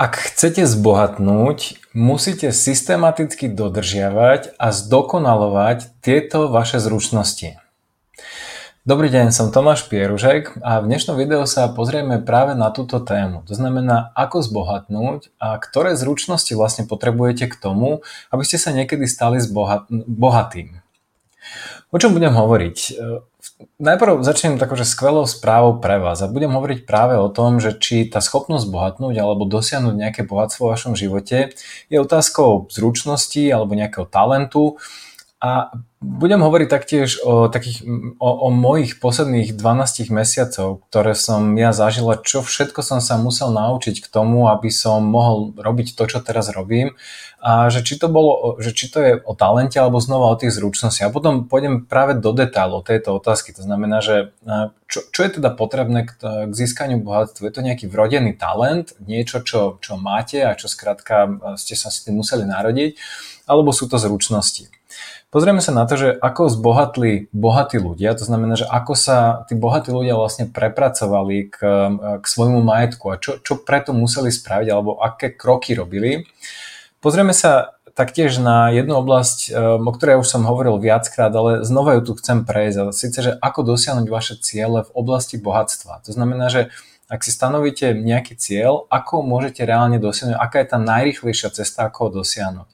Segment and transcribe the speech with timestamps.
[0.00, 7.60] Ak chcete zbohatnúť, musíte systematicky dodržiavať a zdokonalovať tieto vaše zručnosti.
[8.88, 13.44] Dobrý deň, som Tomáš Pieružek a v dnešnom videu sa pozrieme práve na túto tému.
[13.44, 18.00] To znamená, ako zbohatnúť a ktoré zručnosti vlastne potrebujete k tomu,
[18.32, 19.36] aby ste sa niekedy stali
[20.08, 20.80] bohatým.
[21.92, 22.76] O čom budem hovoriť?
[23.80, 27.72] Najprv začnem takou, že skvelou správou pre vás a budem hovoriť práve o tom, že
[27.80, 31.56] či tá schopnosť bohatnúť alebo dosiahnuť nejaké bohatstvo v vašom živote
[31.88, 34.76] je otázkou zručnosti alebo nejakého talentu
[35.40, 37.84] a budem hovoriť taktiež o, takých,
[38.20, 43.52] o, o mojich posledných 12 mesiacov, ktoré som ja zažila, čo všetko som sa musel
[43.52, 46.92] naučiť k tomu, aby som mohol robiť to, čo teraz robím
[47.40, 50.60] a že či to, bolo, že či to je o talente alebo znova o tých
[50.60, 51.08] zručnostiach.
[51.08, 53.56] A potom pôjdem práve do detailov tejto otázky.
[53.56, 54.36] To znamená, že
[54.92, 57.48] čo, čo je teda potrebné k, k získaniu bohatstva?
[57.48, 62.04] Je to nejaký vrodený talent, niečo, čo, čo máte a čo skrátka ste sa s
[62.04, 63.00] tým museli narodiť,
[63.48, 64.79] alebo sú to zručnosti?
[65.30, 69.54] Pozrieme sa na to, že ako zbohatli bohatí ľudia, to znamená, že ako sa tí
[69.54, 71.58] bohatí ľudia vlastne prepracovali k,
[72.18, 76.26] k svojmu majetku a čo, čo preto museli spraviť alebo aké kroky robili.
[76.98, 81.98] Pozrieme sa taktiež na jednu oblasť, um, o ktorej už som hovoril viackrát, ale znova
[81.98, 82.76] ju tu chcem prejsť.
[82.80, 86.02] A síce, že ako dosiahnuť vaše ciele v oblasti bohatstva.
[86.06, 86.74] To znamená, že
[87.10, 91.98] ak si stanovíte nejaký cieľ, ako môžete reálne dosiahnuť, aká je tá najrychlejšia cesta, ako
[92.06, 92.68] ho dosiahnuť.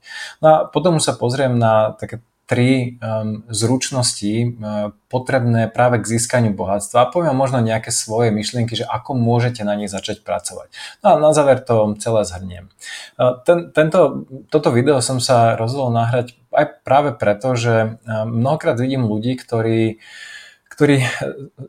[0.45, 6.17] No a potom už sa pozriem na také tri um, zručnosti uh, potrebné práve k
[6.17, 10.71] získaniu bohatstva a poviem možno nejaké svoje myšlienky, že ako môžete na nich začať pracovať.
[11.03, 12.71] No a na záver to celé zhrniem.
[13.19, 18.79] Uh, ten, tento, toto video som sa rozhodol nahrať aj práve preto, že uh, mnohokrát
[18.79, 19.99] vidím ľudí, ktorí
[20.77, 21.09] ktorí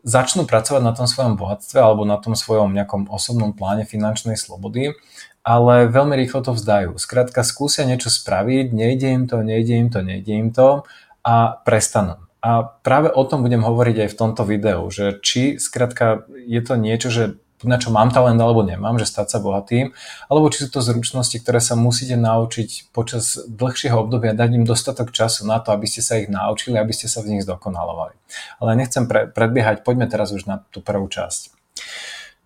[0.04, 5.00] začnú pracovať na tom svojom bohatstve alebo na tom svojom nejakom osobnom pláne finančnej slobody
[5.48, 7.00] ale veľmi rýchlo to vzdajú.
[7.00, 10.84] Skrátka skúsia niečo spraviť, nejde im to, nejde im to, nejde im to
[11.24, 12.20] a prestanú.
[12.44, 16.76] A práve o tom budem hovoriť aj v tomto videu, že či skrátka je to
[16.76, 17.24] niečo, že
[17.66, 19.96] na čo mám talent alebo nemám, že stať sa bohatým,
[20.30, 25.16] alebo či sú to zručnosti, ktoré sa musíte naučiť počas dlhšieho obdobia, dať im dostatok
[25.16, 28.14] času na to, aby ste sa ich naučili, aby ste sa v nich zdokonalovali.
[28.62, 31.56] Ale nechcem pre, predbiehať, poďme teraz už na tú prvú časť.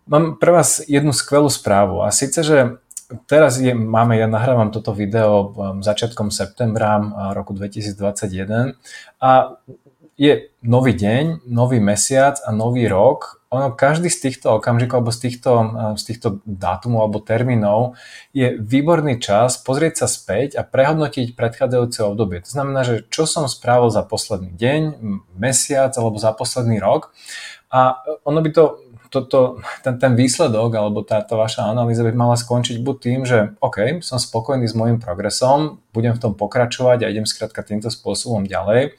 [0.08, 2.81] Mám pre vás jednu skvelú správu a síce, že
[3.26, 7.06] teraz je, máme, ja nahrávam toto video um, začiatkom septembra uh,
[7.36, 8.78] roku 2021
[9.20, 9.32] a
[10.22, 13.41] je nový deň, nový mesiac a nový rok.
[13.52, 18.00] Ono, každý z týchto okamžikov alebo z týchto, uh, z týchto dátumov alebo termínov
[18.32, 22.40] je výborný čas pozrieť sa späť a prehodnotiť predchádzajúce obdobie.
[22.48, 24.82] To znamená, že čo som spravil za posledný deň,
[25.36, 27.12] mesiac alebo za posledný rok
[27.68, 28.64] a ono by to
[29.12, 34.00] toto, ten, ten výsledok alebo táto vaša analýza by mala skončiť buď tým, že OK,
[34.00, 38.96] som spokojný s môjim progresom, budem v tom pokračovať a idem skrátka týmto spôsobom ďalej.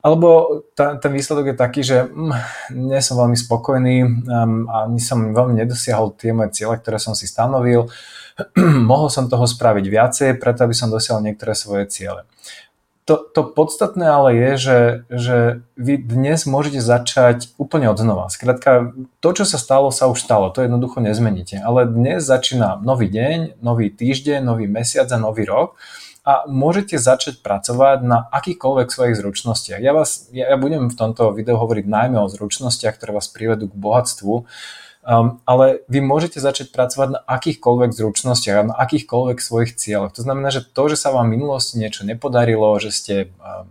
[0.00, 2.32] Alebo tá, ten výsledok je taký, že mm,
[2.72, 7.12] nie som veľmi spokojný um, a ani som veľmi nedosiahol tie moje ciele, ktoré som
[7.12, 7.92] si stanovil.
[8.90, 12.24] Mohol som toho spraviť viacej, preto aby som dosiahol niektoré svoje ciele
[13.10, 15.36] to, to podstatné ale je, že, že
[15.74, 18.30] vy dnes môžete začať úplne od znova.
[18.30, 20.46] Skrátka, to, čo sa stalo, sa už stalo.
[20.54, 21.58] To jednoducho nezmeníte.
[21.58, 25.74] Ale dnes začína nový deň, nový týždeň, nový mesiac a nový rok
[26.30, 29.82] a môžete začať pracovať na akýchkoľvek svojich zručnostiach.
[29.82, 33.66] Ja, vás, ja, ja budem v tomto videu hovoriť najmä o zručnostiach, ktoré vás privedú
[33.66, 34.46] k bohatstvu,
[35.00, 40.12] Um, ale vy môžete začať pracovať na akýchkoľvek zručnostiach a na akýchkoľvek svojich cieľoch.
[40.12, 43.64] To znamená, že to, že sa vám v minulosti niečo nepodarilo, že ste um,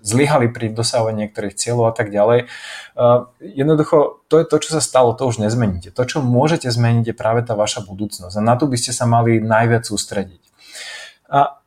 [0.00, 2.48] zlyhali pri dosahovaní niektorých cieľov a tak ďalej.
[2.96, 5.92] Uh, jednoducho, to je to, čo sa stalo, to už nezmeníte.
[5.92, 8.32] To, čo môžete zmeniť, je práve tá vaša budúcnosť.
[8.32, 10.40] A na to by ste sa mali najviac sústrediť.
[11.28, 11.61] A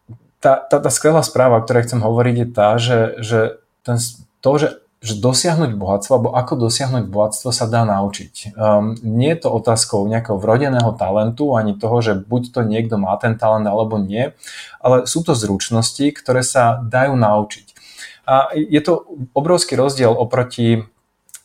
[0.46, 3.40] tá, tá, tá skvelá správa, o ktorej chcem hovoriť, je tá, že, že
[3.82, 3.98] ten,
[4.46, 4.70] to, že
[5.06, 8.58] že dosiahnuť bohatstvo, alebo ako dosiahnuť bohatstvo sa dá naučiť.
[8.58, 13.14] Um, nie je to otázkou nejakého vrodeného talentu, ani toho, že buď to niekto má
[13.22, 14.34] ten talent, alebo nie,
[14.82, 17.78] ale sú to zručnosti, ktoré sa dajú naučiť.
[18.26, 19.06] A je to
[19.38, 20.90] obrovský rozdiel oproti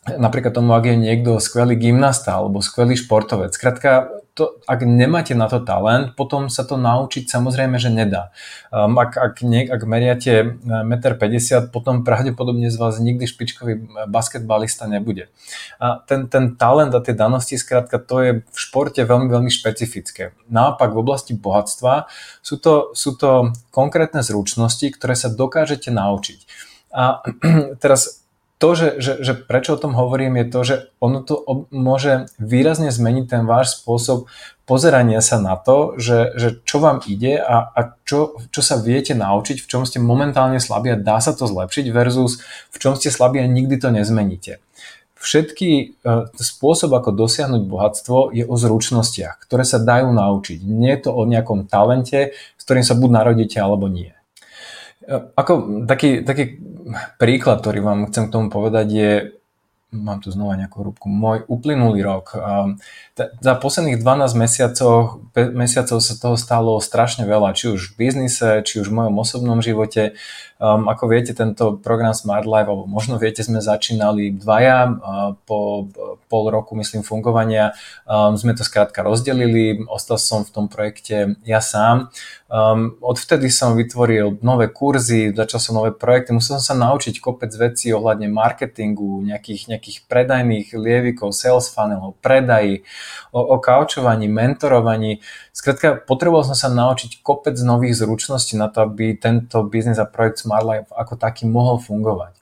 [0.09, 3.53] napríklad tomu, ak je niekto skvelý gymnasta alebo skvelý športovec.
[3.53, 8.31] Skrátka, to, ak nemáte na to talent, potom sa to naučiť samozrejme, že nedá.
[8.71, 14.87] Um, ak, ak, niek, ak meriate 1,50 m, potom pravdepodobne z vás nikdy špičkový basketbalista
[14.87, 15.27] nebude.
[15.83, 20.31] A ten, ten talent a tie danosti, skrátka, to je v športe veľmi, veľmi špecifické.
[20.47, 22.07] Naopak v oblasti bohatstva
[22.39, 26.39] sú to, sú to konkrétne zručnosti, ktoré sa dokážete naučiť.
[26.95, 27.19] A
[27.83, 28.20] teraz
[28.61, 31.41] to, že, že, že prečo o tom hovorím, je to, že ono to
[31.73, 34.29] môže výrazne zmeniť ten váš spôsob
[34.69, 39.11] pozerania sa na to, že, že čo vám ide a, a čo, čo sa viete
[39.11, 42.39] naučiť, v čom ste momentálne slabí a dá sa to zlepšiť versus
[42.71, 44.63] v čom ste slabí a nikdy to nezmeníte.
[45.21, 45.69] Všetky
[46.01, 50.65] uh, spôsob, ako dosiahnuť bohatstvo, je o zručnostiach, ktoré sa dajú naučiť.
[50.65, 54.17] Nie je to o nejakom talente, s ktorým sa buď narodíte, alebo nie.
[55.05, 56.57] Uh, ako taký, taký
[57.17, 59.11] príklad, ktorý vám chcem k tomu povedať je,
[59.91, 62.31] mám tu znova nejakú rúbku, môj uplynulý rok.
[63.19, 68.79] Za posledných 12 mesiacov, mesiacov sa toho stalo strašne veľa, či už v biznise, či
[68.79, 70.15] už v mojom osobnom živote.
[70.61, 75.89] Um, ako viete, tento program Smart Life, alebo možno viete, sme začínali dvaja, uh, po
[76.29, 77.73] pol roku, myslím, fungovania
[78.05, 82.13] um, sme to skrátka rozdelili, ostal som v tom projekte ja sám.
[82.51, 87.49] Um, odvtedy som vytvoril nové kurzy, začal som nové projekty, musel som sa naučiť kopec
[87.55, 92.83] vecí ohľadne marketingu, nejakých, nejakých predajných lievikov, sales funnelov, predají,
[93.33, 95.23] o, o kaučovaní, mentorovaní.
[95.55, 100.43] Skrátka, potreboval som sa naučiť kopec nových zručností na to, aby tento biznis a projekt
[100.51, 102.35] Smart Life ako taký mohol fungovať.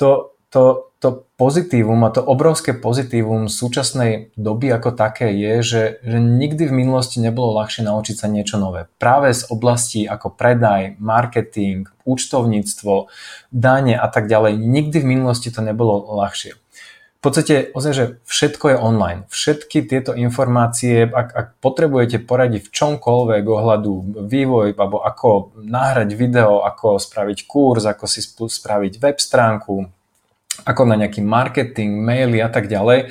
[0.00, 6.16] To, to, to pozitívum a to obrovské pozitívum súčasnej doby ako také je, že, že
[6.16, 8.88] nikdy v minulosti nebolo ľahšie naučiť sa niečo nové.
[8.96, 13.12] Práve z oblasti ako predaj, marketing, účtovníctvo,
[13.52, 16.56] dane a tak ďalej, nikdy v minulosti to nebolo ľahšie
[17.24, 19.20] podstate ozaj, že všetko je online.
[19.32, 23.92] Všetky tieto informácie, ak, ak potrebujete poradiť v čomkoľvek ohľadu
[24.28, 29.88] vývoj, alebo ako nahrať video, ako spraviť kurz, ako si spraviť web stránku,
[30.68, 33.10] ako na nejaký marketing, maily a tak ďalej,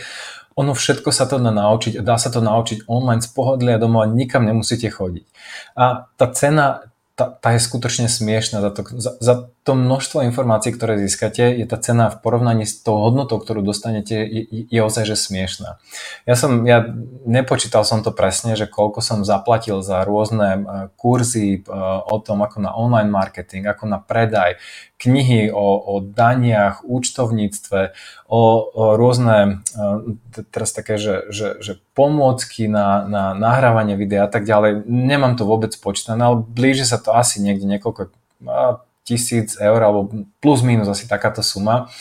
[0.53, 4.45] ono všetko sa to dá naučiť, dá sa to naučiť online z pohodlia domova, nikam
[4.45, 5.25] nemusíte chodiť.
[5.73, 8.57] A tá cena tá, tá je skutočne smiešná.
[8.57, 12.81] Za to, za, za to množstvo informácií, ktoré získate, je tá cena v porovnaní s
[12.81, 15.77] tou hodnotou, ktorú dostanete, je, je ozaj že smiešná.
[16.25, 16.89] Ja som, ja
[17.29, 20.59] nepočítal som to presne, že koľko som zaplatil za rôzne e,
[20.97, 21.69] kurzy e,
[22.01, 24.57] o tom, ako na online marketing, ako na predaj,
[25.03, 27.91] knihy o, o daniach, účtovníctve,
[28.31, 28.41] o,
[28.71, 34.47] o rôzne, e, teraz také, že, že, že pomôcky na, na nahrávanie videa a tak
[34.47, 34.87] ďalej.
[34.87, 38.15] Nemám to vôbec počítané, ale blíži sa to asi niekde niekoľko
[39.03, 40.07] tisíc eur alebo
[40.39, 41.91] plus minus asi takáto suma.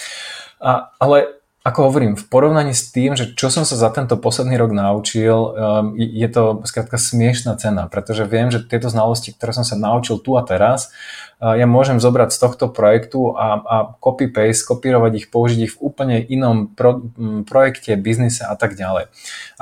[0.62, 4.58] A, ale ako hovorím, v porovnaní s tým, že čo som sa za tento posledný
[4.58, 9.62] rok naučil, um, je to skrátka smiešná cena, pretože viem, že tieto znalosti, ktoré som
[9.62, 10.90] sa naučil tu a teraz,
[11.38, 15.80] uh, ja môžem zobrať z tohto projektu a, a copy-paste, kopírovať ich, použiť ich v
[15.86, 16.98] úplne inom pro,
[17.46, 19.06] projekte, biznise a tak ďalej.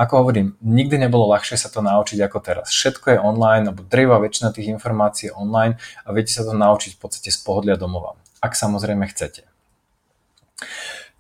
[0.01, 2.73] Ako hovorím, nikdy nebolo ľahšie sa to naučiť ako teraz.
[2.73, 5.77] Všetko je online, alebo drevá väčšina tých informácií je online
[6.09, 9.45] a viete sa to naučiť v podstate z pohodlia domova, ak samozrejme chcete.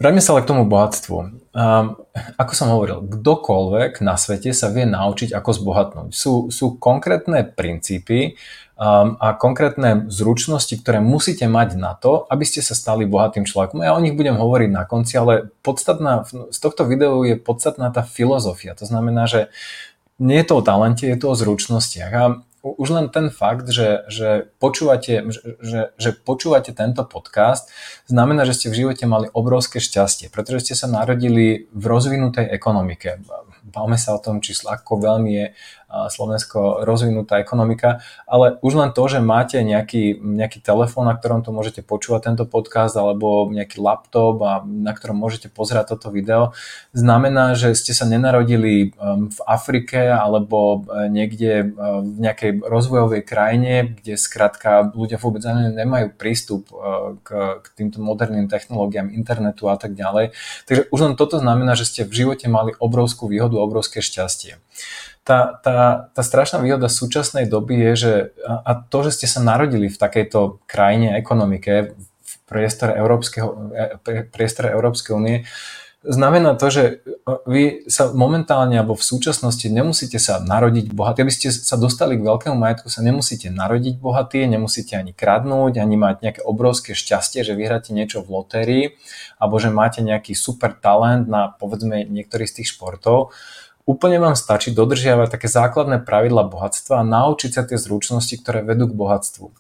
[0.00, 1.16] Vráťme sa ale k tomu bohatstvu.
[1.52, 2.00] Um,
[2.40, 6.08] ako som hovoril, kdokoľvek na svete sa vie naučiť, ako zbohatnúť.
[6.16, 8.40] Sú, sú konkrétne princípy
[8.80, 13.84] um, a konkrétne zručnosti, ktoré musíte mať na to, aby ste sa stali bohatým človekom.
[13.84, 18.00] Ja o nich budem hovoriť na konci, ale podstatná, z tohto videu je podstatná tá
[18.00, 18.72] filozofia.
[18.80, 19.52] To znamená, že
[20.16, 22.12] nie je to o talente, je to o zručnostiach.
[22.16, 22.24] A
[22.60, 25.24] už len ten fakt, že, že, počúvate,
[25.64, 27.72] že, že počúvate tento podcast,
[28.04, 33.24] znamená, že ste v živote mali obrovské šťastie, pretože ste sa narodili v rozvinutej ekonomike.
[33.64, 35.46] Bavme sa o tom, či ako veľmi je
[35.90, 41.50] Slovensko rozvinutá ekonomika, ale už len to, že máte nejaký, nejaký telefón, na ktorom to
[41.50, 46.54] môžete počúvať tento podcast, alebo nejaký laptop, a na ktorom môžete pozerať toto video,
[46.94, 53.22] znamená, že ste sa nenarodili um, v Afrike alebo uh, niekde uh, v nejakej rozvojovej
[53.26, 55.42] krajine, kde skrátka ľudia vôbec
[55.74, 60.38] nemajú prístup uh, k, k týmto moderným technológiám, internetu a tak ďalej.
[60.70, 64.62] Takže už len toto znamená, že ste v živote mali obrovskú výhodu, obrovské šťastie.
[65.26, 68.12] Tá, tá, tá strašná výhoda súčasnej doby je, že
[68.46, 75.12] a to, že ste sa narodili v takejto krajine, ekonomike, v priestore, e, priestore Európskej
[75.14, 75.44] únie,
[76.02, 76.84] znamená to, že
[77.44, 81.22] vy sa momentálne alebo v súčasnosti nemusíte sa narodiť bohatý.
[81.24, 85.96] Aby ste sa dostali k veľkému majetku, sa nemusíte narodiť bohatý, nemusíte ani kradnúť, ani
[86.00, 88.84] mať nejaké obrovské šťastie, že vyhráte niečo v lotérii,
[89.36, 93.32] alebo že máte nejaký super talent na povedzme niektorý z tých športov
[93.90, 98.86] Úplne vám stačí dodržiavať také základné pravidla bohatstva a naučiť sa tie zručnosti, ktoré vedú
[98.86, 99.50] k bohatstvu.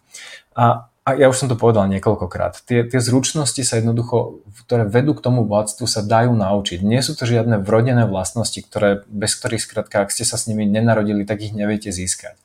[0.54, 5.18] A a ja už som to povedal niekoľkokrát, tie, tie zručnosti sa jednoducho, ktoré vedú
[5.18, 6.86] k tomu bohatstvu, sa dajú naučiť.
[6.86, 10.70] Nie sú to žiadne vrodené vlastnosti, ktoré, bez ktorých skrátka, ak ste sa s nimi
[10.70, 12.38] nenarodili, tak ich neviete získať.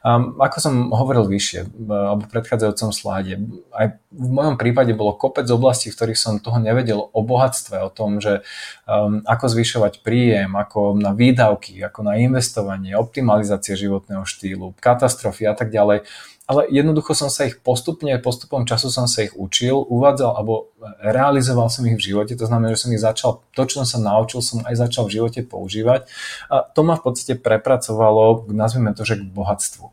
[0.00, 3.42] Um, ako som hovoril vyššie, alebo v predchádzajúcom sláde,
[3.76, 7.90] aj v mojom prípade bolo kopec oblastí, v ktorých som toho nevedel o bohatstve, o
[7.92, 8.40] tom, že
[8.88, 15.54] um, ako zvyšovať príjem, ako na výdavky, ako na investovanie, optimalizácie životného štýlu, katastrofy a
[15.58, 16.08] tak ďalej
[16.46, 20.70] ale jednoducho som sa ich postupne, postupom času som sa ich učil, uvádzal alebo
[21.02, 23.98] realizoval som ich v živote, to znamená, že som ich začal, to, čo som sa
[23.98, 26.06] naučil, som aj začal v živote používať
[26.46, 29.90] a to ma v podstate prepracovalo, nazvime to, že k bohatstvu.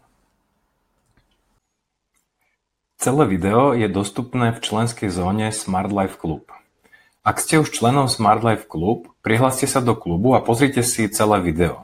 [3.02, 6.48] Celé video je dostupné v členskej zóne Smart Life Club.
[7.24, 11.44] Ak ste už členom Smart Life Club, prihláste sa do klubu a pozrite si celé
[11.44, 11.84] video.